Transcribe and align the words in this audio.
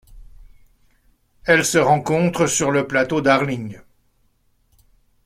Elle 1.45 1.63
se 1.63 1.77
rencontre 1.77 2.47
sur 2.47 2.71
le 2.71 2.87
plateau 2.87 3.21
Darling. 3.21 3.81